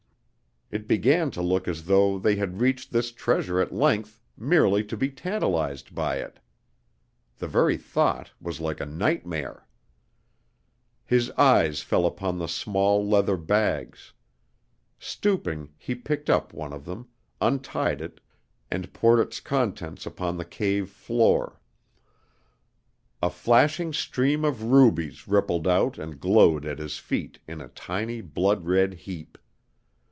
It 0.73 0.87
began 0.87 1.31
to 1.31 1.41
look 1.41 1.67
as 1.67 1.83
though 1.83 2.17
they 2.17 2.37
had 2.37 2.61
reached 2.61 2.93
this 2.93 3.11
treasure 3.11 3.59
at 3.59 3.73
length 3.73 4.21
merely 4.37 4.85
to 4.85 4.95
be 4.95 5.09
tantalized 5.09 5.93
by 5.93 6.19
it. 6.19 6.39
The 7.39 7.47
very 7.49 7.75
thought 7.75 8.31
was 8.39 8.61
like 8.61 8.79
a 8.79 8.85
nightmare. 8.85 9.67
His 11.03 11.29
eyes 11.31 11.81
fell 11.81 12.05
upon 12.05 12.37
the 12.37 12.47
small 12.47 13.05
leather 13.05 13.35
bags. 13.35 14.13
Stooping, 14.97 15.73
he 15.77 15.93
picked 15.93 16.29
up 16.29 16.53
one 16.53 16.71
of 16.71 16.85
them, 16.85 17.09
untied 17.41 17.99
it 17.99 18.21
and 18.71 18.93
poured 18.93 19.19
its 19.19 19.41
contents 19.41 20.05
upon 20.05 20.37
the 20.37 20.45
cave 20.45 20.89
floor; 20.89 21.59
a 23.21 23.29
flashing 23.29 23.91
stream 23.91 24.45
of 24.45 24.63
rubies 24.63 25.27
rippled 25.27 25.67
out 25.67 25.97
and 25.97 26.21
glowed 26.21 26.65
at 26.65 26.79
his 26.79 26.97
feet 26.97 27.39
in 27.45 27.59
a 27.59 27.67
tiny, 27.67 28.21
blood 28.21 28.63
red 28.65 28.93
heap. 28.93 29.37